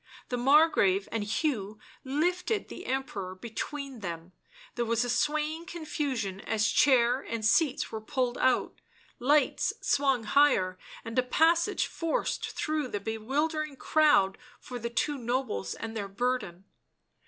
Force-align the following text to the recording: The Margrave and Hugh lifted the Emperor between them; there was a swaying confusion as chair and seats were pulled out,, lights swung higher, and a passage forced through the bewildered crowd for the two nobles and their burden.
The 0.29 0.37
Margrave 0.37 1.07
and 1.11 1.23
Hugh 1.23 1.77
lifted 2.03 2.69
the 2.69 2.87
Emperor 2.87 3.35
between 3.35 3.99
them; 3.99 4.31
there 4.73 4.83
was 4.83 5.05
a 5.05 5.11
swaying 5.11 5.67
confusion 5.67 6.39
as 6.41 6.69
chair 6.71 7.19
and 7.21 7.45
seats 7.45 7.91
were 7.91 8.01
pulled 8.01 8.39
out,, 8.39 8.81
lights 9.19 9.73
swung 9.81 10.23
higher, 10.23 10.79
and 11.05 11.19
a 11.19 11.21
passage 11.21 11.85
forced 11.85 12.49
through 12.49 12.87
the 12.87 12.99
bewildered 12.99 13.77
crowd 13.77 14.39
for 14.59 14.79
the 14.79 14.89
two 14.89 15.19
nobles 15.19 15.75
and 15.75 15.95
their 15.95 16.07
burden. 16.07 16.65